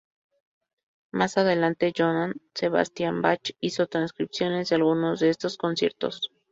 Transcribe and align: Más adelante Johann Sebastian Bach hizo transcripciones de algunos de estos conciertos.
Más 1.11 1.37
adelante 1.37 1.93
Johann 1.95 2.33
Sebastian 2.55 3.21
Bach 3.21 3.41
hizo 3.59 3.85
transcripciones 3.85 4.69
de 4.69 4.77
algunos 4.77 5.19
de 5.19 5.29
estos 5.29 5.57
conciertos. 5.57 6.31